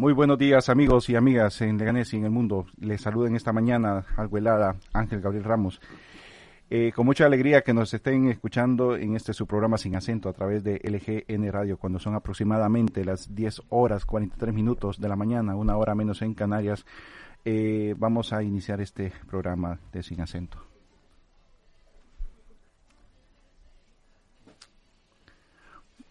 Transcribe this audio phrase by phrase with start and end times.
[0.00, 2.64] Muy buenos días amigos y amigas en Leganés y en el mundo.
[2.78, 5.78] Les saludo en esta mañana, algo helada, Ángel Gabriel Ramos.
[6.70, 10.32] Eh, con mucha alegría que nos estén escuchando en este su programa sin acento a
[10.32, 15.54] través de LGN Radio cuando son aproximadamente las 10 horas 43 minutos de la mañana,
[15.54, 16.86] una hora menos en Canarias.
[17.44, 20.69] Eh, vamos a iniciar este programa de sin acento.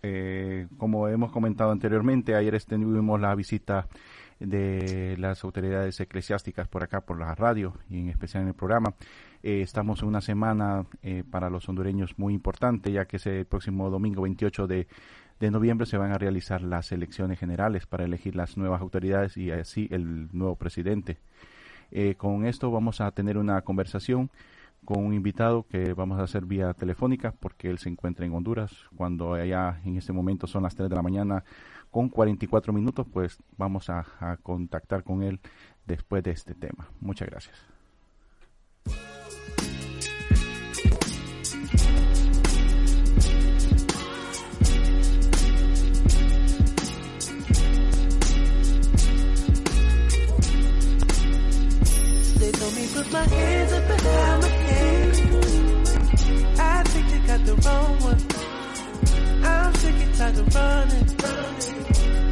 [0.02, 3.88] Eh, como hemos comentado anteriormente, ayer tuvimos la visita
[4.40, 8.94] de las autoridades eclesiásticas por acá, por la radio y en especial en el programa.
[9.44, 13.90] Eh, estamos en una semana eh, para los hondureños muy importante, ya que ese próximo
[13.90, 14.88] domingo 28 de,
[15.40, 19.52] de noviembre se van a realizar las elecciones generales para elegir las nuevas autoridades y
[19.52, 21.18] así el nuevo presidente.
[21.92, 24.30] Eh, con esto vamos a tener una conversación
[24.86, 28.72] con un invitado que vamos a hacer vía telefónica porque él se encuentra en Honduras.
[28.96, 31.44] Cuando allá en este momento son las 3 de la mañana
[31.92, 34.06] con 44 minutos, pues vamos a,
[34.44, 35.40] contactar con él
[35.86, 36.90] después de este tema.
[37.00, 37.58] Muchas gracias.
[57.30, 58.22] Got the wrong one.
[59.46, 61.08] I'm sick and tired of running.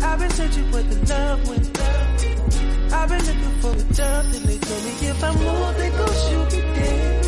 [0.02, 1.62] I've been searching for the love when
[2.92, 6.16] I've been looking for a job and they told me if I move they gon'
[6.26, 7.26] shoot me dead.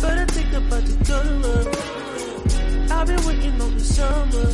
[0.00, 2.94] But I think about to go to.
[2.94, 4.46] I've been waiting on the summer.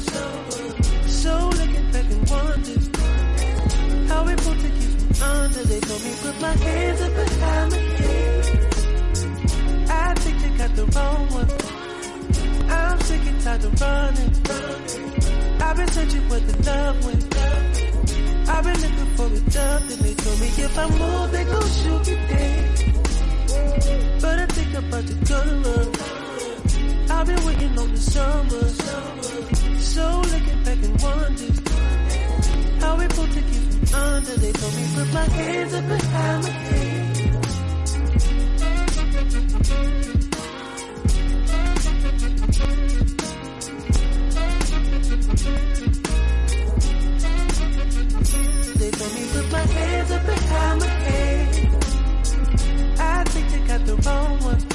[1.12, 2.88] So looking back and wondering
[4.08, 5.62] how we both take you under.
[5.64, 8.66] They told me put my hands up behind my head.
[9.90, 11.65] I think they got the wrong one.
[13.46, 14.32] Tired of running.
[15.62, 17.18] I've been searching for the love when
[18.48, 21.70] I've been looking for a job and they told me if I move they gon'
[21.78, 22.64] shoot me dead.
[24.20, 25.94] But I think I'm about to to work.
[27.08, 28.64] I've been waiting on the summer.
[29.78, 31.58] So looking back and wondering
[32.80, 34.36] how we both take you from under.
[34.42, 36.85] They told me put my hands up behind my head.
[54.06, 54.66] onwards.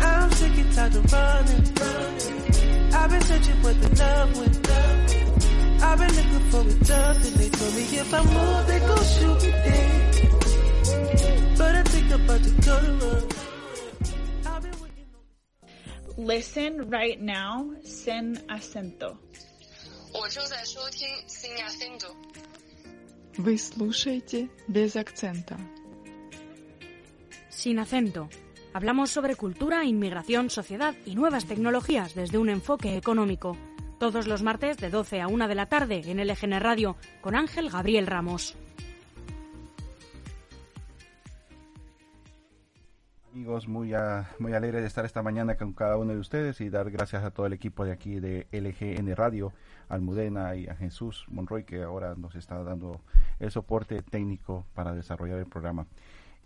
[0.00, 1.64] I'm sick and tired of running.
[2.94, 5.82] I've been searching for the love with love.
[5.82, 9.04] I've been looking for it tough and they told me if I move they gon'
[9.04, 10.04] shoot me dead.
[11.58, 13.24] But I think I'm about to go to run.
[16.16, 19.18] Listen right now sin acento.
[23.36, 25.58] Вы слушаете без акцента.
[27.54, 28.28] Sin acento.
[28.74, 33.56] Hablamos sobre cultura, inmigración, sociedad y nuevas tecnologías desde un enfoque económico.
[33.98, 37.70] Todos los martes de 12 a 1 de la tarde en LGN Radio con Ángel
[37.70, 38.56] Gabriel Ramos.
[43.32, 43.92] Amigos, muy,
[44.38, 47.30] muy alegre de estar esta mañana con cada uno de ustedes y dar gracias a
[47.30, 49.52] todo el equipo de aquí de LGN Radio,
[49.88, 53.00] Almudena y a Jesús Monroy que ahora nos está dando
[53.38, 55.86] el soporte técnico para desarrollar el programa.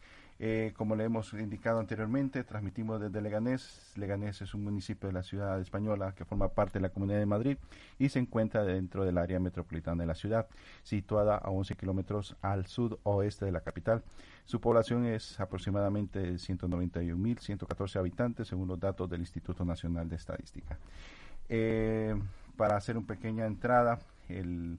[0.44, 3.92] Eh, como le hemos indicado anteriormente, transmitimos desde Leganés.
[3.94, 7.26] Leganés es un municipio de la ciudad española que forma parte de la Comunidad de
[7.26, 7.58] Madrid
[7.96, 10.48] y se encuentra dentro del área metropolitana de la ciudad,
[10.82, 14.02] situada a 11 kilómetros al sudoeste de la capital.
[14.44, 20.76] Su población es aproximadamente 191.114 habitantes, según los datos del Instituto Nacional de Estadística.
[21.48, 22.20] Eh,
[22.56, 24.76] para hacer una pequeña entrada, el,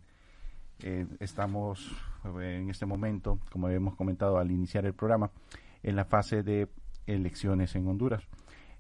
[0.81, 1.92] eh, estamos
[2.40, 5.31] eh, en este momento, como habíamos comentado al iniciar el programa,
[5.81, 6.68] en la fase de
[7.06, 8.24] elecciones en Honduras.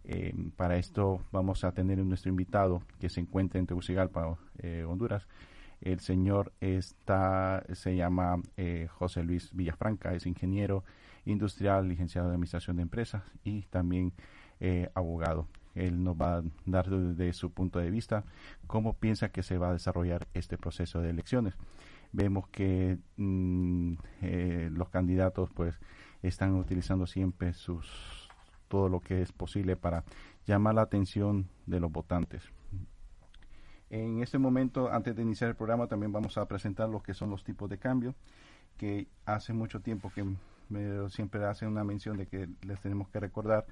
[0.05, 5.27] Eh, para esto vamos a tener nuestro invitado que se encuentra en Tegucigalpa, eh, Honduras.
[5.81, 8.41] El señor está, se llama
[8.87, 10.85] José Luis Villafranca, es ingeniero
[11.25, 14.13] industrial, licenciado de Administración de Empresas y también
[14.93, 15.49] abogado.
[15.75, 18.23] Él nos va a dar desde su punto de vista
[18.65, 21.53] cómo piensa que se va a desarrollar este proceso de elecciones.
[22.13, 25.77] Vemos que mm, eh, los candidatos pues
[26.21, 28.29] están utilizando siempre sus
[28.69, 30.03] todo lo que es posible para
[30.47, 32.41] llamar la atención de los votantes.
[33.91, 37.29] En este momento, antes de iniciar el programa, también vamos a presentar lo que son
[37.29, 38.15] los tipos de cambio,
[38.77, 40.25] que hace mucho tiempo que
[40.69, 43.67] me, siempre hacen una mención de que les tenemos que recordar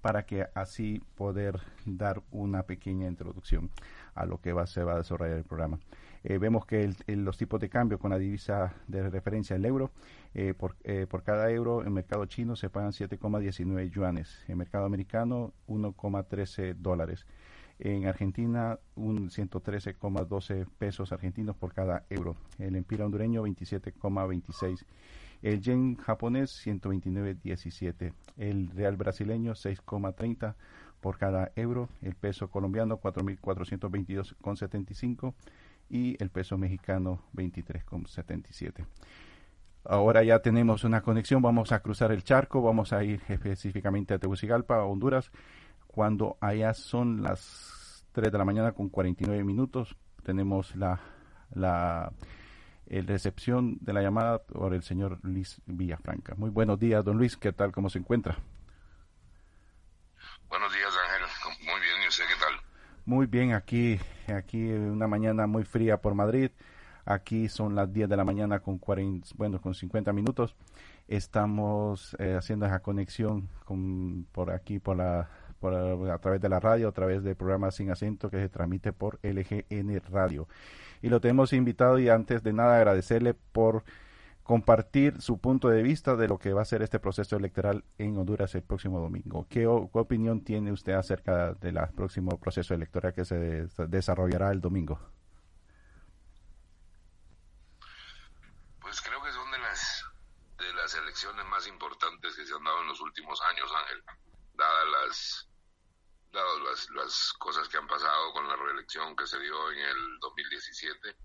[0.00, 3.70] para que así poder dar una pequeña introducción
[4.14, 5.80] a lo que va, se va a desarrollar el programa.
[6.26, 9.90] Eh, vemos que los tipos de cambio con la divisa de referencia, el euro,
[10.32, 14.86] eh, por, eh, por cada euro en mercado chino se pagan 7,19 yuanes, en mercado
[14.86, 17.26] americano 1,13 dólares.
[17.78, 22.36] En Argentina, un 113,12 pesos argentinos por cada euro.
[22.58, 24.86] El empira hondureño, 27,26.
[25.42, 28.14] El yen japonés, 129,17.
[28.38, 30.54] El real brasileño, 6,30
[31.00, 31.90] por cada euro.
[32.00, 35.34] El peso colombiano, 4.422,75.
[35.88, 38.86] Y el peso mexicano, 23,77.
[39.84, 44.18] Ahora ya tenemos una conexión, vamos a cruzar el charco, vamos a ir específicamente a
[44.18, 45.30] Tegucigalpa, Honduras
[45.94, 49.96] cuando allá son las 3 de la mañana con 49 minutos.
[50.24, 51.00] Tenemos la,
[51.54, 52.12] la
[52.86, 56.34] recepción de la llamada por el señor Luis Villafranca.
[56.34, 57.36] Muy buenos días, don Luis.
[57.36, 57.70] ¿Qué tal?
[57.70, 58.36] ¿Cómo se encuentra?
[60.48, 61.28] Buenos días, Ángel.
[61.60, 62.02] Muy bien.
[62.04, 62.60] ¿Y usted qué tal?
[63.06, 63.52] Muy bien.
[63.52, 63.98] Aquí,
[64.28, 66.50] aquí una mañana muy fría por Madrid.
[67.04, 70.56] Aquí son las 10 de la mañana con 40, bueno, con 50 minutos.
[71.06, 75.28] Estamos eh, haciendo esa conexión con, por aquí, por la
[75.66, 79.18] a través de la radio, a través del programa Sin Acento que se transmite por
[79.22, 80.46] LGN Radio.
[81.02, 83.84] Y lo tenemos invitado y antes de nada agradecerle por
[84.44, 88.16] compartir su punto de vista de lo que va a ser este proceso electoral en
[88.18, 89.46] Honduras el próximo domingo.
[89.48, 95.00] ¿Qué, opinión tiene usted acerca del próximo proceso electoral que se desarrollará el domingo?
[98.80, 100.04] Pues creo que son de las,
[100.58, 104.04] de las elecciones más importantes que se han dado en los últimos años, Ángel,
[104.54, 105.48] dadas las
[106.32, 110.18] dadas las, las cosas que han pasado con la reelección que se dio en el
[110.18, 111.16] 2017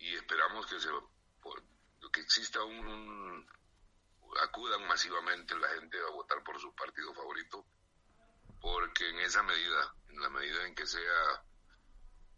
[0.00, 0.88] y esperamos que se
[2.14, 3.46] que exista un,
[4.44, 7.66] acudan masivamente la gente a votar por su partido favorito
[8.60, 11.44] porque en esa medida en la medida en que sea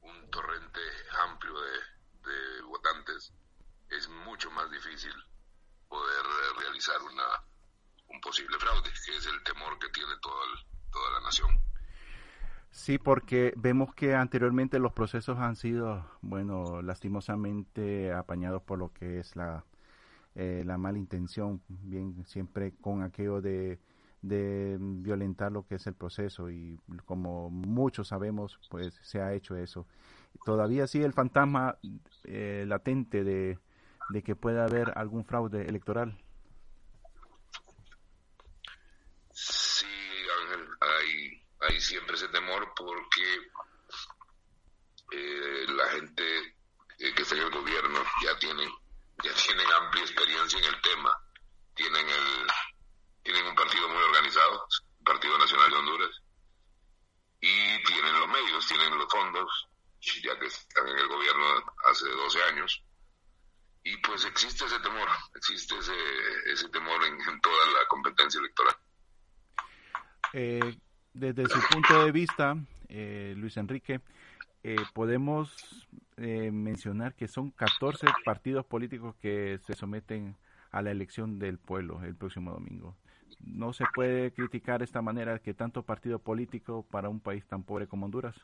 [0.01, 0.81] un torrente
[1.25, 3.33] amplio de, votantes
[3.91, 5.15] es mucho más difícil
[5.89, 6.27] poder
[6.59, 7.45] realizar una
[8.09, 11.66] un posible fraude que es el temor que tiene todo el toda la nación.
[12.87, 19.19] Sí, porque vemos que anteriormente los procesos han sido, bueno, lastimosamente apañados por lo que
[19.19, 19.65] es la,
[20.37, 23.81] eh, la mala intención, bien, siempre con aquello de,
[24.23, 29.57] de violentar lo que es el proceso y como muchos sabemos, pues se ha hecho
[29.57, 29.89] eso.
[30.45, 31.79] Todavía sigue el fantasma
[32.23, 33.59] eh, latente de,
[34.11, 36.17] de que pueda haber algún fraude electoral.
[41.61, 43.51] hay siempre ese temor porque
[45.13, 46.57] eh, la gente
[46.99, 48.69] eh, que está en el gobierno ya tienen
[49.23, 51.11] ya tienen amplia experiencia en el tema.
[51.75, 52.47] Tienen el
[53.23, 54.67] tienen un partido muy organizado
[54.99, 56.23] el Partido Nacional de Honduras.
[57.41, 59.69] Y tienen los medios tienen los fondos
[60.23, 62.83] ya que están en el gobierno hace 12 años.
[63.85, 65.95] Y pues existe ese temor existe ese,
[66.47, 68.77] ese temor en, toda la competencia electoral.
[70.33, 70.77] Eh,
[71.17, 72.57] desde su punto de vista,
[72.89, 74.01] eh, Luis Enrique,
[74.63, 80.37] eh, podemos eh, mencionar que son 14 partidos políticos que se someten
[80.71, 82.97] a la elección del pueblo el próximo domingo.
[83.41, 87.63] ¿No se puede criticar de esta manera que tanto partido político para un país tan
[87.63, 88.37] pobre como Honduras?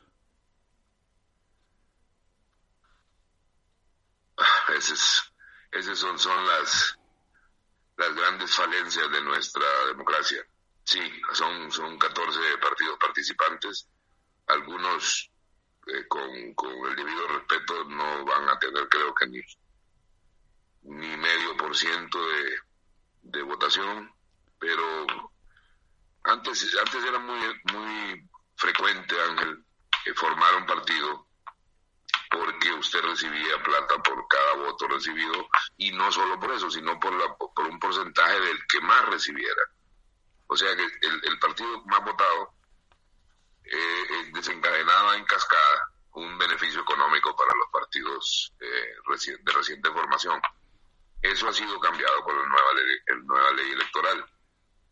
[5.71, 6.99] Esas son, son las,
[7.97, 10.43] las grandes falencias de nuestra democracia
[10.83, 11.01] Sí,
[11.33, 13.87] son, son 14 partidos participantes.
[14.47, 15.31] Algunos
[15.87, 19.41] eh, con, el debido respeto no van a tener creo que ni,
[20.83, 22.57] ni medio por ciento de,
[23.23, 24.13] de votación,
[24.59, 25.05] pero
[26.23, 27.39] antes, antes era muy,
[27.73, 29.65] muy frecuente, Ángel,
[30.15, 31.27] formar un partido
[32.29, 35.47] porque usted recibía plata por cada voto recibido
[35.77, 39.61] y no solo por eso, sino por, la, por un porcentaje del que más recibiera.
[40.53, 42.53] O sea que el, partido más votado
[43.63, 50.39] eh, desencadenaba en cascada un beneficio económico para los partidos eh, de reciente formación.
[51.23, 54.23] Eso ha sido cambiado por la nueva ley, nueva ley electoral.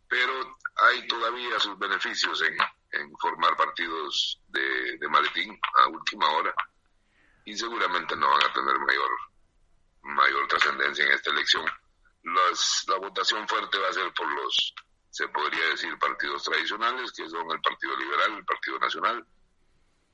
[0.10, 6.56] Pero hay todavía sus beneficios en, formar partidos de, de, maletín a última hora
[7.46, 9.12] y seguramente no van a tener mayor,
[10.02, 11.66] mayor trascendencia en esta elección.
[12.24, 14.74] la votación fuerte va a ser por los
[15.12, 19.26] se podría decir partidos tradicionales, que son el Partido Liberal, el Partido Nacional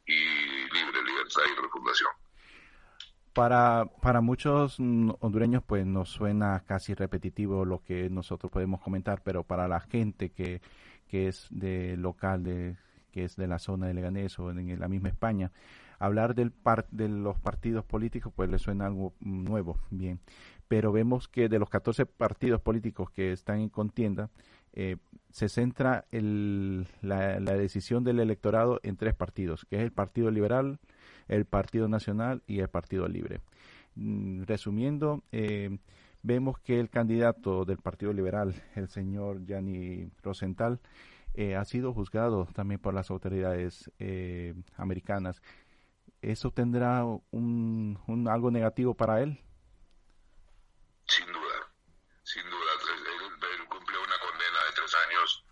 [0.05, 2.09] y Libre, Libertad y Refundación.
[3.33, 9.43] Para, para muchos hondureños pues nos suena casi repetitivo lo que nosotros podemos comentar, pero
[9.43, 10.61] para la gente que,
[11.07, 12.77] que es de local, de,
[13.11, 15.51] que es de la zona de Leganés o en la misma España,
[15.99, 20.19] hablar del par, de los partidos políticos pues le suena algo nuevo, bien.
[20.67, 24.29] Pero vemos que de los 14 partidos políticos que están en contienda,
[24.79, 24.97] eh,
[25.31, 30.29] se centra el, la, la decisión del electorado en tres partidos, que es el Partido
[30.29, 30.79] Liberal,
[31.27, 33.41] el Partido Nacional y el Partido Libre.
[33.95, 35.79] Mm, resumiendo, eh,
[36.21, 40.79] vemos que el candidato del Partido Liberal, el señor Gianni Rosenthal,
[41.33, 43.91] eh, ha sido juzgado también por las autoridades
[44.75, 45.41] americanas.
[46.21, 49.39] ¿Eso tendrá un, un, algo negativo para él?
[51.07, 51.57] Sin duda,
[52.23, 52.71] sin duda.
[52.93, 55.45] Él, él, cumplió una condena de tres años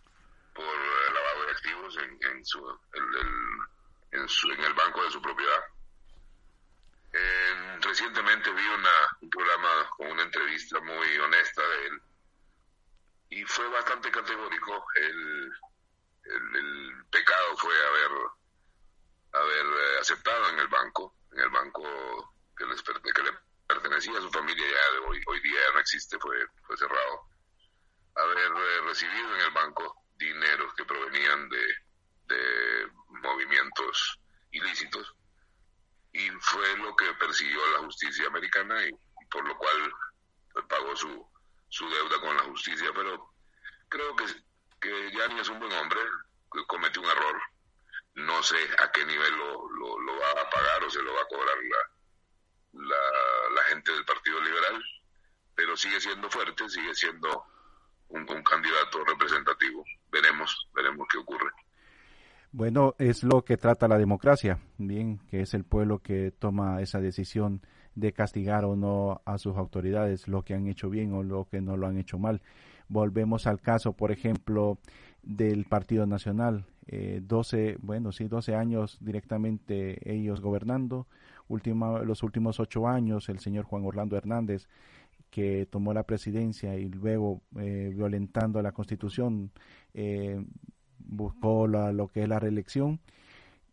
[0.53, 3.03] por lavado de activos en, en su, el,
[4.11, 4.27] en,
[4.63, 5.63] el banco de su propiedad
[7.13, 12.01] eh, recientemente vi una, un programa con una entrevista muy honesta de él
[13.29, 14.85] y fue bastante categórico.
[14.95, 15.51] El
[17.09, 18.11] pecado fue haber,
[19.33, 23.31] haber eh, aceptado en el banco, en el banco que, les, que le
[23.67, 27.29] pertenecía a su familia, ya hoy, hoy día ya no existe, fue, fue cerrado,
[28.15, 31.84] haber eh, recibido en el banco dineros que provenían de,
[32.27, 32.91] de
[33.21, 34.19] movimientos
[34.51, 35.15] ilícitos
[36.15, 38.91] y fue lo que persiguió la justicia americana y,
[39.29, 39.93] por lo cual
[40.53, 41.27] pues, pagó su,
[41.67, 42.89] su deuda con la justicia.
[42.95, 43.33] Pero
[43.89, 44.25] creo que,
[44.79, 45.99] que Gianni es un buen hombre,
[46.53, 47.41] que cometió un error.
[48.13, 51.27] No sé a qué nivel lo, lo, va a pagar o se lo va a
[51.27, 54.81] cobrar la, la, la gente del Partido Liberal,
[55.53, 57.43] pero sigue siendo fuerte, sigue siendo
[58.07, 59.83] un, un candidato representativo.
[60.07, 61.51] Veremos, veremos qué ocurre.
[62.57, 67.01] Bueno, es lo que trata la democracia, bien, que es el pueblo que toma esa
[67.01, 67.59] decisión
[67.95, 71.59] de castigar o no a sus autoridades, lo que han hecho bien o lo que
[71.59, 72.41] no lo han hecho mal.
[72.87, 74.77] Volvemos al caso, por ejemplo,
[75.21, 81.07] del Partido Nacional, eh, 12, bueno, sí, 12 años directamente ellos gobernando,
[81.49, 84.67] Última, los últimos ocho años el señor Juan Orlando Hernández
[85.29, 89.51] que tomó la presidencia y luego eh, violentando la constitución
[89.93, 90.43] eh,
[91.07, 92.99] buscó lo que es la reelección.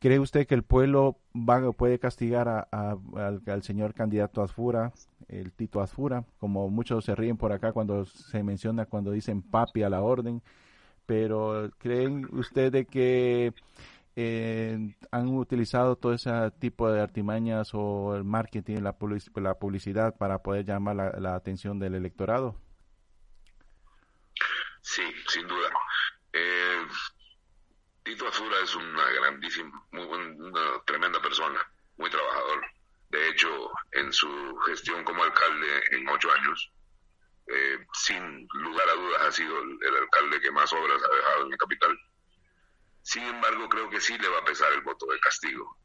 [0.03, 4.93] ¿Cree usted que el pueblo va, puede castigar a, al, señor candidato Azfura,
[5.29, 6.25] el Tito Azfura?
[6.41, 10.43] Como muchos se ríen por acá cuando se menciona, cuando dicen papi a la orden.
[11.07, 13.55] Pero ¿creen ustedes que
[14.17, 20.17] eh, han utilizado todo ese tipo de artimañas o el marketing, la, public la publicidad
[20.17, 22.57] para poder llamar la, la atención del electorado?
[24.81, 25.71] Sí, sin duda.
[26.33, 26.87] Eh,
[28.63, 31.61] Es una grandísima, muy, una tremenda persona,
[31.97, 32.65] muy trabajador.
[33.09, 36.73] De hecho, en su gestión como alcalde en ocho años,
[37.49, 41.51] eh, sin lugar a dudas ha sido el, alcalde que más obras ha dejado en
[41.51, 41.99] la capital.
[43.03, 45.77] Sin embargo, creo que sí le va a pesar el voto de castigo.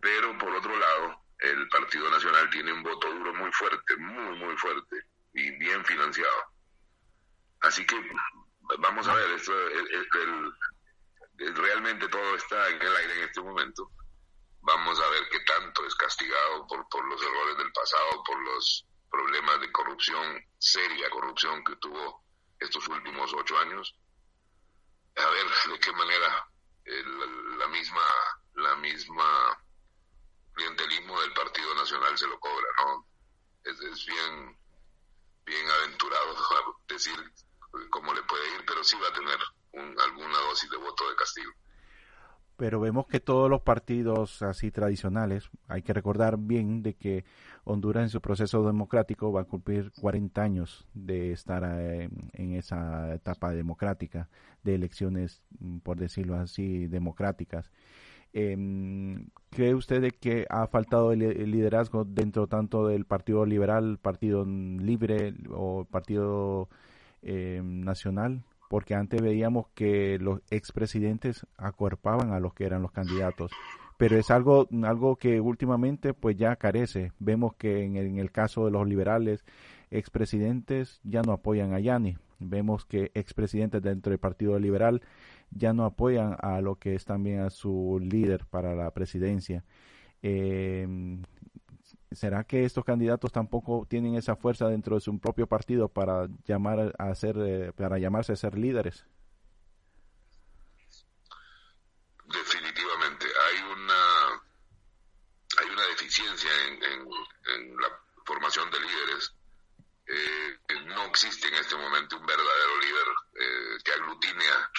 [0.00, 4.56] Pero por otro lado, el Partido Nacional tiene un voto duro muy fuerte, muy, muy
[4.56, 4.96] fuerte
[5.32, 6.52] y bien financiado.
[7.60, 7.96] Así que
[8.78, 10.52] vamos a ver, esto, el,
[11.38, 13.90] realmente todo está en el aire en este momento.
[14.60, 18.86] Vamos a ver qué tanto es castigado por, por los errores del pasado, por los
[19.10, 22.24] problemas de corrupción, seria corrupción que tuvo
[22.58, 23.94] estos últimos ocho años.
[25.16, 26.48] A ver de qué manera
[27.58, 28.02] la misma,
[28.54, 29.58] la misma
[30.54, 33.06] clientelismo del Partido Nacional se lo cobra, ¿no?
[33.64, 34.58] Es, es bien,
[35.44, 36.34] bien aventurado
[36.88, 37.32] decir
[37.90, 39.38] cómo le puede ir, pero sí va a tener
[39.72, 41.52] un, alguna dosis de voto de castigo.
[42.56, 47.24] Pero vemos que todos los partidos así tradicionales, hay que recordar bien de que
[47.62, 53.14] Honduras en su proceso democrático va a cumplir 40 años de estar en, en esa
[53.14, 54.28] etapa democrática,
[54.64, 57.70] de elecciones, mm, por decirlo así, democráticas.
[58.32, 58.56] Eh,
[59.50, 65.34] ¿Cree usted de que ha faltado el, liderazgo dentro tanto del Partido Liberal, Partido Libre
[65.50, 66.68] o Partido
[67.22, 68.42] eh, Nacional?
[68.68, 73.50] Porque antes veíamos que los expresidentes acuerpaban a los que eran los candidatos,
[73.96, 77.12] pero es algo, algo que últimamente pues ya carece.
[77.18, 79.44] Vemos que en el, caso de los liberales,
[79.90, 82.16] expresidentes ya no apoyan a Yanni.
[82.38, 85.02] Vemos que expresidentes dentro del Partido Liberal
[85.50, 89.64] ya no apoyan a lo que es también a su líder para la presidencia.
[90.22, 90.86] Eh,
[92.10, 96.94] ¿Será que estos candidatos tampoco tienen esa fuerza dentro de su propio partido para llamar
[96.98, 99.04] a ser, eh, para llamarse a ser líderes?
[102.24, 104.42] Definitivamente hay una
[105.60, 107.08] hay una deficiencia en,
[107.78, 107.88] la
[108.24, 109.34] formación de líderes.
[110.06, 114.70] Eh, no existe en este momento un verdadero líder eh, que aglutine, a,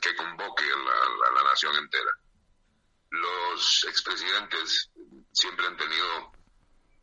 [0.00, 2.10] que convoque a la nación entera.
[3.10, 4.90] Los expresidentes
[5.32, 6.37] siempre han tenido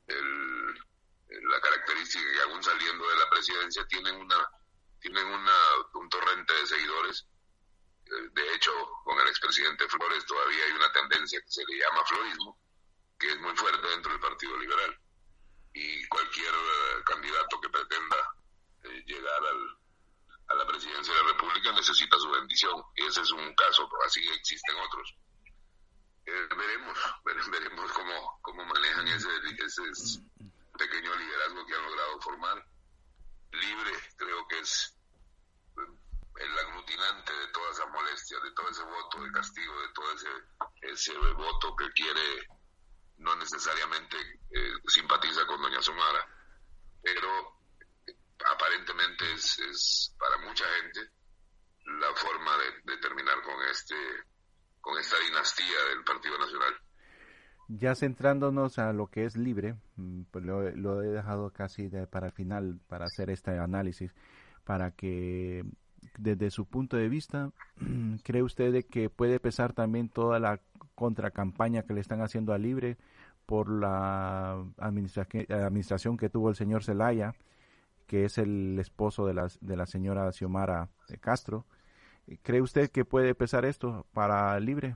[0.07, 4.49] el, la característica que aún saliendo de la presidencia tienen una
[4.99, 5.53] tienen una,
[5.93, 7.27] un torrente de seguidores.
[8.07, 8.71] Eh, de hecho,
[9.03, 12.57] con el expresidente Flores todavía hay una tendencia que se le llama florismo,
[13.19, 14.99] que es muy fuerte dentro del Partido Liberal.
[15.73, 18.17] Y cualquier eh, candidato que pretenda
[18.83, 19.77] eh, llegar al,
[20.47, 22.81] a la presidencia de la República necesita su bendición.
[22.95, 25.15] Y ese es un caso, así existen otros.
[26.25, 26.97] Eh, veremos,
[27.51, 29.07] veremos cómo, cómo manejan
[29.83, 30.21] ese,
[30.77, 32.65] pequeño liderazgo que han logrado formar.
[33.51, 34.93] Libre, creo que es
[36.37, 40.29] el aglutinante de toda esa molestia, de todo ese voto de castigo, de todo ese,
[40.81, 42.47] ese voto que quiere,
[43.17, 44.17] no necesariamente
[44.51, 46.27] eh, simpatiza con Doña Somara,
[47.01, 47.61] pero
[48.51, 51.09] aparentemente es, es para mucha gente
[51.99, 53.95] la forma de, de terminar con este
[54.81, 56.79] con esta dinastía del Partido Nacional.
[57.67, 62.31] Ya centrándonos a lo que es libre, mm, pues lo, he dejado casi para el
[62.31, 64.13] final para hacer este análisis,
[64.63, 65.65] para que
[66.19, 67.51] desde su punto de vista,
[68.23, 70.59] ¿cree usted que puede pesar también toda la
[70.93, 72.97] contracampaña que le están haciendo a Libre
[73.45, 77.35] por la administración que tuvo el señor Zelaya,
[78.07, 81.65] que es el esposo de la, de la señora Xiomara de Castro?
[82.43, 84.95] ¿Cree usted que puede pesar esto para Libre?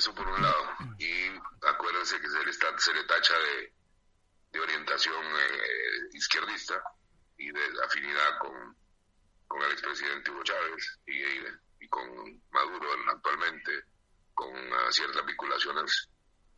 [0.00, 0.64] Eso por un lado.
[0.98, 1.28] Y
[1.68, 3.74] acuérdense que se le, se le tacha de,
[4.50, 6.82] de orientación eh, izquierdista
[7.36, 8.74] y de afinidad con,
[9.46, 12.08] con el expresidente Hugo Chávez y, y, con
[12.50, 13.84] Maduro actualmente,
[14.32, 16.08] con uh, ciertas vinculaciones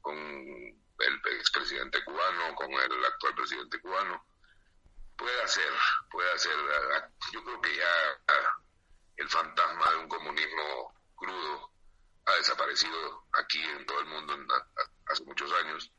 [0.01, 4.25] con el expresidente cubano, con el actual presidente cubano
[5.17, 5.73] Puede ser,
[6.13, 6.57] puede ser.
[7.33, 8.35] Yo creo que ya
[9.17, 11.72] el fantasma de un comunismo crudo
[12.27, 14.35] ha desaparecido aquí en todo el mundo
[15.07, 15.93] hace muchos años.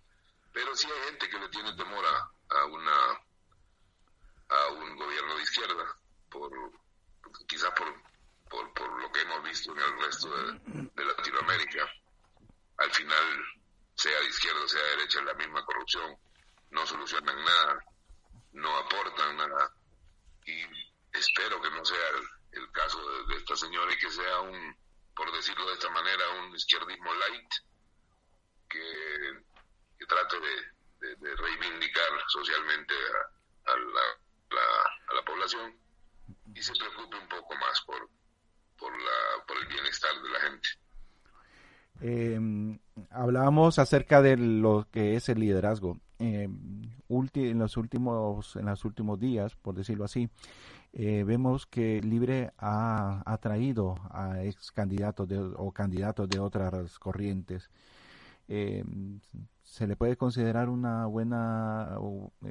[0.54, 3.20] Pero sí hay gente que le tiene temor a, una
[4.50, 5.98] a un gobierno de izquierda,
[6.30, 6.52] por
[7.48, 11.92] quizás por, por, lo que hemos visto en el resto de, Latinoamérica.
[12.78, 13.46] Al final,
[13.96, 16.18] sea de izquierda o sea de derecha, la misma corrupción,
[16.70, 17.84] no solucionan nada
[18.54, 19.72] no aportan nada.
[20.46, 20.62] Y
[21.12, 22.10] espero que no sea
[22.52, 24.78] el, caso de, esta señora y que sea un,
[25.16, 26.24] por decirlo de esta manera,
[26.56, 27.50] izquierdismo light
[28.70, 32.94] que, trate de, reivindicar socialmente
[33.66, 33.76] a,
[35.16, 35.78] la, población
[36.54, 38.10] y se preocupe un poco más por,
[38.78, 40.70] por, la, por el bienestar de la gente.
[42.02, 42.40] Eh,
[43.10, 46.00] hablábamos acerca de lo que es el liderazgo.
[46.24, 46.48] Eh,
[47.10, 50.30] en los últimos en los últimos días, por decirlo así,
[50.94, 57.70] eh, vemos que Libre ha atraído a ex candidatos o candidatos de otras corrientes.
[58.48, 58.86] Eh,
[59.64, 61.98] se le puede considerar una buena,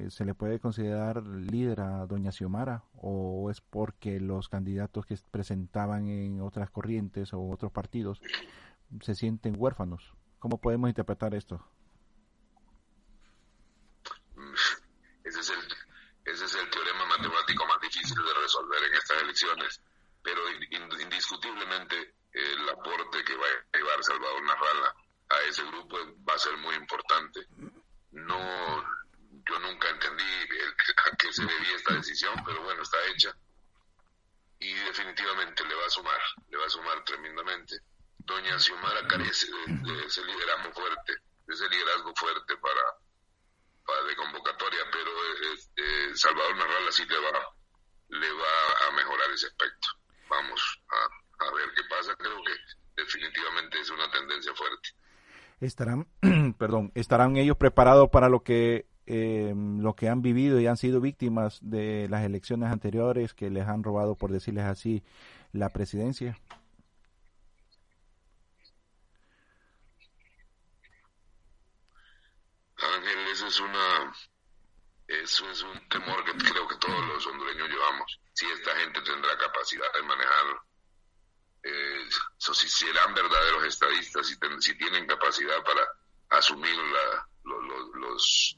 [0.09, 6.09] se le puede considerar líder a Doña Xiomara o es porque los candidatos que presentaban
[6.09, 8.21] en otras corrientes o otros partidos
[9.01, 10.15] se sienten huérfanos.
[10.39, 11.65] ¿Cómo podemos interpretar esto?
[15.25, 19.81] Ese es el, ese es el teorema matemático más difícil de resolver en estas elecciones,
[20.23, 20.41] pero
[21.01, 24.95] indiscutiblemente el aporte que va a llevar Salvador Narrala
[25.29, 25.97] a ese grupo
[26.29, 27.47] va a ser muy importante.
[28.13, 28.39] No,
[29.49, 33.35] yo nunca entendí a qué se debía esta decisión, pero bueno, está hecha
[34.63, 37.81] y definitivamente le va a sumar, le va a sumar tremendamente.
[38.19, 41.15] Doña Xiomara carece de, ese liderazgo fuerte,
[41.47, 42.83] de ese liderazgo fuerte para,
[43.85, 45.11] para de convocatoria, pero
[45.53, 47.55] este, Salvador Narrala sí le va,
[48.13, 49.89] le va a mejorar ese aspecto.
[50.29, 54.91] Vamos a, a ver qué pasa, creo que definitivamente es una tendencia fuerte.
[55.61, 56.07] Estarán,
[56.59, 61.01] perdón, estarán ellos preparados para lo que eh, lo que han vivido y han sido
[61.01, 65.03] víctimas de las elecciones anteriores que les han robado, por decirles así,
[65.53, 66.39] la presidencia.
[72.77, 74.13] Ángel, eso es una,
[75.09, 78.21] eso es un temor que creo que todos los hondureños llevamos.
[78.33, 80.65] Si esta gente tendrá capacidad de manejarlo.
[81.65, 85.87] Eh, si serán verdaderos estadistas, si, si tienen capacidad para
[86.31, 88.57] asumir la, los,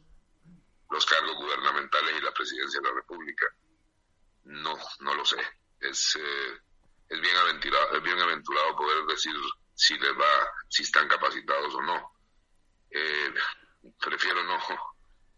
[0.90, 3.46] los cargos gubernamentales y la presidencia de la República.
[4.44, 5.38] No, no lo sé.
[5.80, 6.58] Es, eh,
[7.08, 9.34] es bien aventurado, es bien aventurado poder decir
[9.74, 12.12] si les va, si están capacitados o no.
[12.90, 13.34] Eh,
[14.00, 14.58] prefiero no,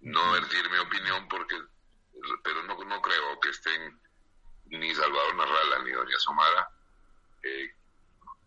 [0.00, 1.56] no vertir mi opinión porque,
[2.42, 4.00] pero no, no creo que estén
[4.66, 6.68] ni Salvador Narrala ni Doña Somara,
[7.42, 7.70] eh,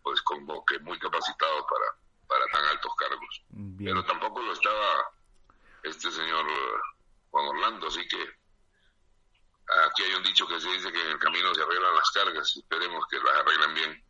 [0.02, 1.86] pues como que muy capacitados para,
[2.26, 3.42] para tan altos cargos.
[3.78, 5.12] Pero tampoco lo estaba
[5.82, 6.46] este señor
[7.30, 8.40] Juan Orlando, así que
[9.88, 12.56] aquí hay un dicho que se dice que en el camino se arreglan las cargas,
[12.56, 14.04] esperemos que las arreglen bien.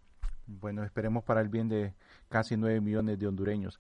[0.47, 1.95] Bueno, esperemos para el bien de
[2.29, 3.79] casi nueve millones de hondureños.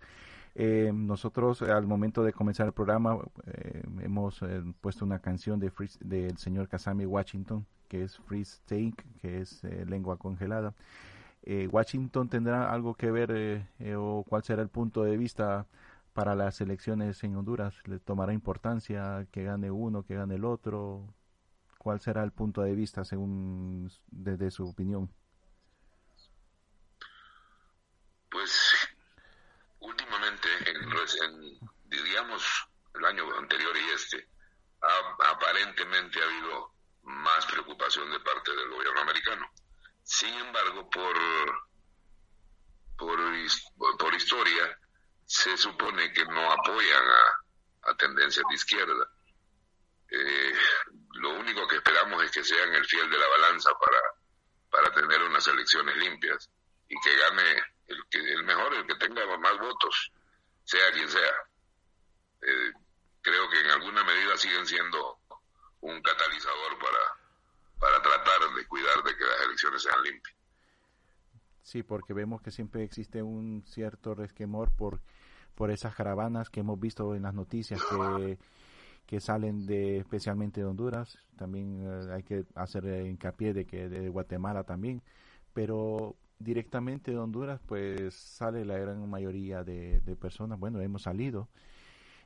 [0.62, 5.72] Eh, nosotros al momento de comenzar el programa eh, hemos eh, puesto una canción de
[6.00, 10.74] del señor Kasami Washington que es Free Steak, que es lengua congelada.
[11.70, 15.66] Washington tendrá algo que ver o cuál será el punto de vista
[16.12, 17.74] para las elecciones en Honduras?
[17.86, 21.14] ¿Le tomará importancia que gane uno, que gane el otro?
[21.78, 25.10] ¿Cuál será el punto de vista según desde su opinión?
[28.30, 28.70] Pues
[29.80, 30.48] últimamente,
[31.16, 32.44] en, diríamos
[32.94, 34.28] el año anterior y este,
[35.24, 39.50] aparentemente ha habido más preocupación de parte del gobierno americano.
[40.02, 41.16] Sin embargo, por,
[42.96, 43.18] por,
[43.98, 44.78] por historia,
[45.24, 47.04] se supone que no apoyan
[47.82, 49.08] a, tendencias de izquierda.
[50.10, 50.54] Eh,
[51.14, 54.00] lo único que esperamos es que sean el fiel de la balanza para,
[54.70, 56.48] para tener unas elecciones limpias
[56.88, 60.12] y que gane el, que, el mejor, el que tenga más votos,
[60.64, 61.32] sea quien sea.
[62.42, 62.72] Eh,
[63.22, 65.18] creo que en alguna medida siguen siendo
[65.80, 66.98] un catalizador para,
[67.78, 70.36] para tratar de cuidar de que las elecciones sean limpias.
[71.62, 75.00] Sí, porque vemos que siempre existe un cierto resquemor por
[75.60, 78.38] por esas caravanas que hemos visto en las noticias que,
[79.04, 81.18] que salen de especialmente de Honduras.
[81.36, 85.02] También eh, hay que hacer hincapié de que de Guatemala también,
[85.52, 90.58] pero directamente de Honduras pues sale la gran mayoría de, personas.
[90.58, 91.48] Bueno, hemos salido.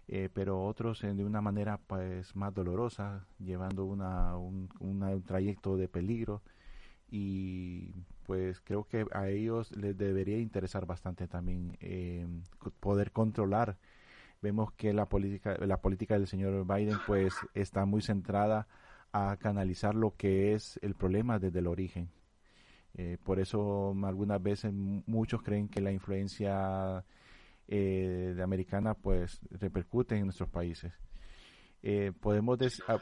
[0.07, 5.89] Eh, pero otros de una manera pues más dolorosa, llevando una, un, un trayecto de
[5.89, 6.43] peligro
[7.11, 7.93] y
[8.27, 12.27] pues creo que a ellos les debería interesar bastante también eh,
[12.81, 13.77] poder controlar.
[14.43, 18.67] Vemos que la política, la política del señor Biden pues está muy centrada
[19.13, 22.11] a canalizar lo que es el problema desde el origen.
[22.97, 27.05] Eh, por eso algunas veces muchos creen que la influencia
[27.67, 30.93] eh, de americana pues repercute en nuestros países.
[32.21, 32.85] podemos decir...
[32.89, 32.99] Ah,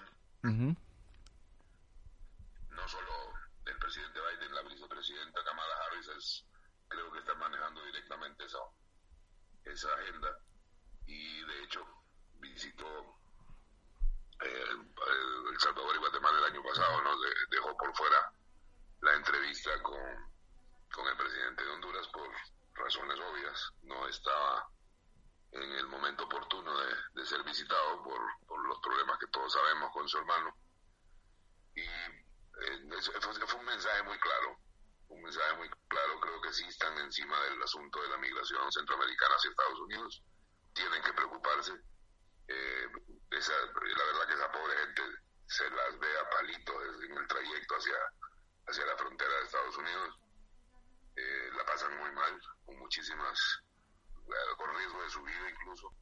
[9.73, 10.29] esa agenda
[11.07, 11.85] y de hecho
[12.41, 12.87] visitó
[14.45, 14.65] eh,
[15.51, 17.11] El Salvador y Guatemala el año pasado, ¿no?
[17.51, 18.33] dejó por fuera
[19.03, 20.01] la entrevista con,
[20.93, 22.29] con el presidente de Honduras por
[22.75, 24.67] razones obvias, no estaba
[25.53, 26.73] en el momento oportuno
[27.15, 30.57] de, ser visitado por, por, los problemas que todos sabemos con su hermano.
[31.75, 34.59] Y eh, fue un mensaje muy claro
[35.13, 39.35] un mensaje muy claro, creo que sí están encima del asunto de la migración centroamericana
[39.35, 40.23] hacia Estados Unidos,
[40.73, 41.73] tienen que preocuparse.
[42.49, 42.87] Eh,
[43.31, 45.03] la verdad que esa pobre gente
[45.47, 47.97] se las ve a palitos en el trayecto hacia,
[48.67, 50.19] hacia la frontera de Estados Unidos.
[51.17, 53.39] Eh, la pasan muy mal, con muchísimas,
[54.17, 55.93] eh, con riesgo de su vida incluso.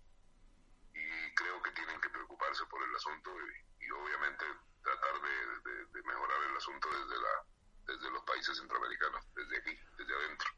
[0.95, 4.45] Y creo que tienen que preocuparse por el asunto y, obviamente
[4.83, 7.51] tratar de mejorar el asunto desde la
[7.91, 10.49] desde los países centroamericanos, desde aquí, desde adentro.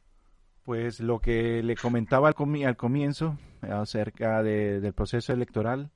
[0.65, 5.91] Pues lo que le comentaba al, comienzo acerca del proceso electoral,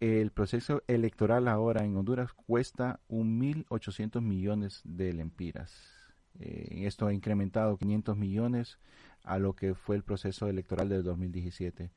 [0.00, 5.72] el proceso electoral ahora en Honduras cuesta 1.800 millones de lempiras.
[6.38, 8.78] Eh, esto ha incrementado 500 millones
[9.24, 11.90] a lo que fue el proceso electoral del 2017.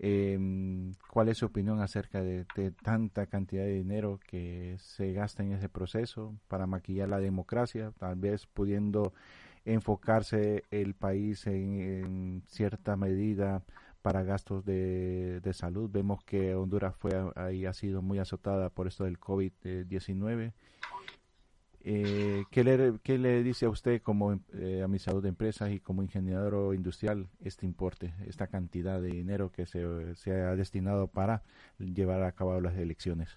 [0.00, 2.44] Eh, ¿Cuál es su opinión acerca de,
[2.82, 8.16] tanta cantidad de dinero que se gasta en ese proceso para maquillar la democracia, tal
[8.16, 9.12] vez pudiendo
[9.64, 13.62] enfocarse el país en, cierta medida
[14.04, 15.88] para gastos de, de, salud?
[15.90, 20.52] Vemos que Honduras fue ahí ha sido muy azotada por esto del COVID-19
[21.86, 26.02] eh, ¿qué, le, ¿Qué le dice a usted como eh, administrador de empresas y como
[26.02, 31.42] ingeniero industrial este importe, esta cantidad de dinero que se, se ha destinado para
[31.78, 33.30] llevar a cabo las elecciones?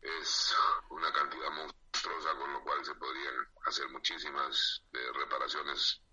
[0.00, 0.54] Es
[0.90, 3.34] una cantidad monstruosa con lo cual se podrían
[3.66, 6.05] hacer muchísimas eh, reparaciones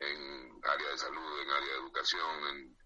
[0.00, 2.76] en área de salud, en área de educación, en,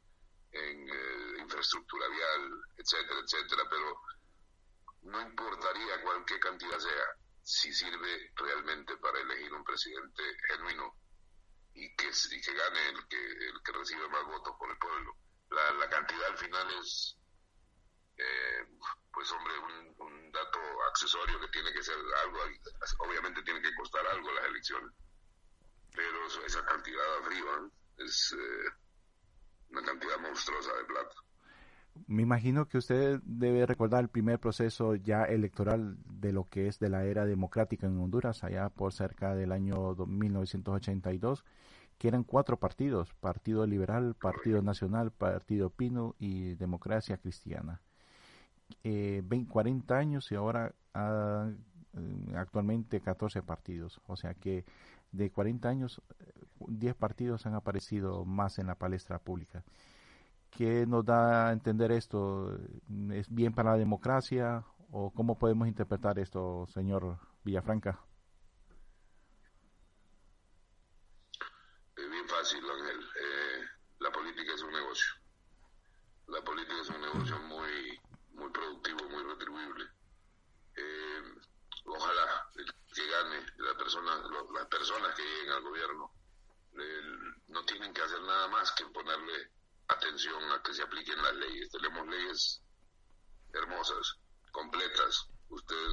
[0.53, 4.01] eh, infraestructura vial, etcétera, etcétera, pero
[5.03, 7.05] no importaría cualquier cantidad sea,
[7.42, 10.94] si sirve realmente para elegir un presidente genuino
[11.75, 15.14] y que, y que gane el que, el que recibe más votos por el pueblo.
[15.51, 17.16] La, la cantidad al final es,
[18.18, 18.66] eh,
[19.12, 22.38] pues hombre, un, dato accesorio que tiene que ser algo,
[22.99, 24.92] obviamente tiene que costar algo las elecciones,
[25.98, 28.70] pero esa cantidad arriba es eh,
[29.70, 31.16] una cantidad monstruosa de plata.
[32.06, 36.78] Me imagino que usted debe recordar el primer proceso ya electoral de lo que es
[36.78, 41.44] de la era democrática en Honduras, allá por cerca del año 1982,
[41.98, 47.82] que eran cuatro partidos, Partido Liberal, Partido Nacional, Partido Pino y Democracia Cristiana.
[48.84, 51.50] Eh, 20, 40 años y ahora ah,
[52.37, 54.64] actualmente 14 partidos, o sea que
[55.12, 56.03] de 40 años
[56.66, 59.64] 10 partidos han aparecido más en la palestra pública.
[60.51, 62.59] ¿Qué nos da a entender esto?
[63.12, 68.01] ¿Es bien para la democracia o cómo podemos interpretar esto, señor Villafranca?
[71.97, 73.01] Eh, bien fácil, Ángel.
[73.01, 73.64] Eh,
[74.01, 75.12] la política es un negocio.
[76.29, 78.01] La política es un negocio muy,
[78.33, 79.85] muy productivo, muy retribuible.
[80.77, 81.23] Eh,
[81.85, 86.11] ojalá el que gane, la persona, lo, las personas que lleguen al gobierno,
[87.49, 89.50] no tienen que hacer nada más que ponerle
[89.88, 91.70] atención a que se apliquen las leyes.
[91.70, 92.62] Tenemos leyes
[93.52, 94.18] hermosas,
[94.50, 95.28] completas.
[95.48, 95.87] Usted,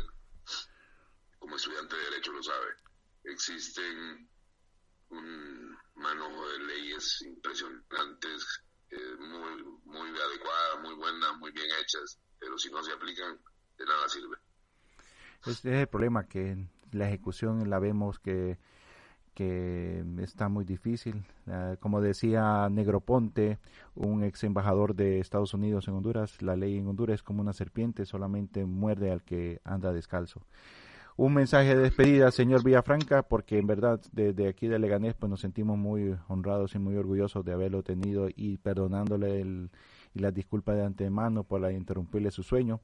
[1.40, 2.76] como estudiante de Derecho, lo sabe.
[3.24, 4.30] Existen
[5.10, 12.58] un manojo de leyes impresionantes, eh, muy, muy adecuadas, muy buenas, muy bien hechas, pero
[12.58, 13.40] si no se aplican,
[13.78, 14.38] de nada sirve.
[15.46, 18.58] Este es el problema, que la ejecución la vemos que
[19.36, 21.24] que está muy difícil.
[21.80, 23.60] Como decía Negroponte,
[23.94, 27.54] un ex embajador de Estados Unidos en Honduras, la ley en Honduras es como una
[27.54, 30.42] serpiente, solamente muerde al que anda descalzo.
[31.18, 35.40] Un mensaje de despedida, señor Villafranca, porque en verdad desde aquí de Leganés pues nos
[35.40, 39.70] sentimos muy honrados y muy orgullosos de haberlo tenido y perdonándole el,
[40.14, 42.82] y las disculpas de antemano por la interrumpirle su sueño.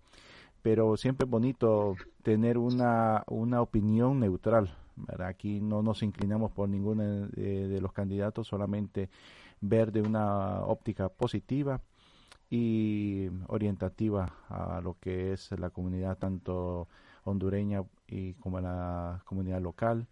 [0.61, 4.77] Pero siempre es bonito tener una, una opinión neutral,
[5.19, 9.09] Aquí no nos inclinamos por ninguno de, de, los candidatos, solamente
[9.59, 11.81] ver de una óptica positiva
[12.49, 16.87] y orientativa a lo que es la comunidad tanto
[17.23, 20.07] hondureña y como la comunidad local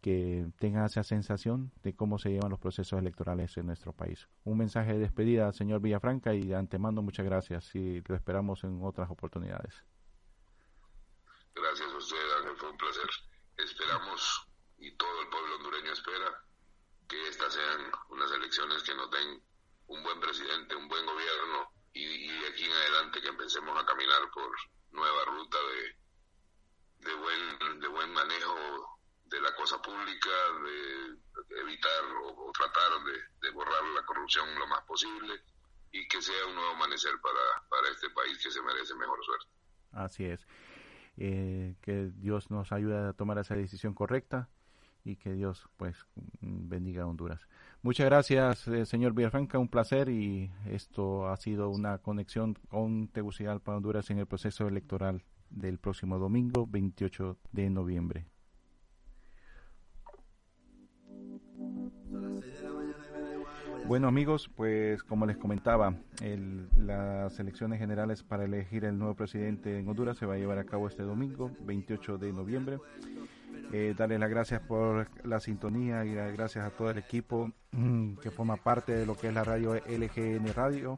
[0.00, 4.28] que tenga esa sensación de cómo se llevan los procesos electorales en nuestro país.
[4.44, 8.82] Un mensaje de despedida, señor Villafranca, y de antemano muchas gracias y lo esperamos en
[8.82, 9.84] otras oportunidades.
[11.54, 13.04] Gracias a usted, Ángel, fue un placer
[13.90, 14.46] esperamos
[14.78, 16.44] y todo el pueblo hondureño espera
[17.08, 19.42] que estas sean unas elecciones que nos den
[19.88, 23.84] un buen presidente, un buen gobierno y, y de aquí en adelante que empecemos a
[23.84, 24.50] caminar por
[24.92, 30.30] nueva ruta de, de, buen, de buen manejo de la cosa pública,
[30.64, 31.16] de,
[31.48, 35.42] de evitar o, o tratar de, de, borrar la corrupción lo más posible
[35.90, 39.46] y que sea un nuevo amanecer para, para este país que se merece mejor suerte.
[39.92, 40.46] Así es
[41.22, 44.48] eh, que Dios nos ayude a tomar esa decisión correcta
[45.04, 46.06] y que Dios pues
[46.40, 47.46] bendiga a Honduras.
[47.82, 53.76] Muchas gracias, eh, señor Villafranca, un placer y esto ha sido una conexión con Tegucigalpa,
[53.76, 58.26] Honduras en el proceso electoral del próximo domingo 28 de noviembre.
[63.90, 65.96] Bueno amigos, pues como les comentaba,
[66.78, 70.64] las elecciones generales para elegir el nuevo presidente en Honduras se va a llevar a
[70.64, 72.78] cabo este domingo, 28 de noviembre.
[73.72, 78.18] Eh, darles las gracias por la sintonía y las gracias a todo el equipo mm,
[78.18, 80.96] que forma parte de lo que es la radio LGN Radio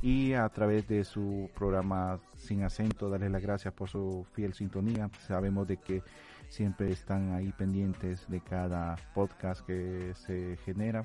[0.00, 5.10] y a través de su programa Sin Acento, darles las gracias por su fiel sintonía.
[5.26, 6.04] Sabemos de que
[6.48, 11.02] siempre están ahí pendientes de cada podcast que se genera.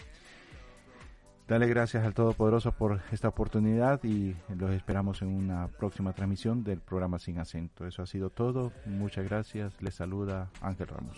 [1.50, 6.80] Dale gracias al Todopoderoso por esta oportunidad y los esperamos en una próxima transmisión del
[6.80, 7.88] programa Sin Acento.
[7.88, 8.72] Eso ha sido todo.
[8.86, 9.74] Muchas gracias.
[9.82, 11.18] Les saluda Ángel Ramos.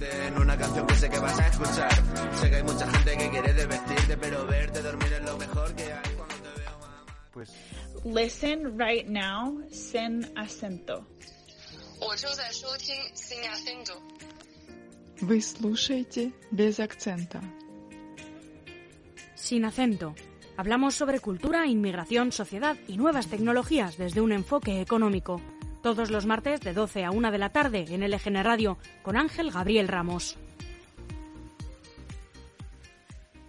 [0.00, 1.92] En una canción que sé que vas a escuchar,
[2.34, 5.82] sé que hay mucha gente que quiere desvestirte, pero verte dormir es lo mejor que
[5.84, 6.78] hay cuando te veo,
[7.32, 7.54] Pues.
[8.04, 11.06] Listen right now, sin acento.
[15.22, 17.40] Вы слушаете без акцента.
[19.40, 20.14] Sin acento.
[20.58, 25.40] Hablamos sobre cultura, inmigración, sociedad y nuevas tecnologías desde un enfoque económico.
[25.82, 29.50] Todos los martes de 12 a 1 de la tarde en LGN Radio con Ángel
[29.50, 30.36] Gabriel Ramos.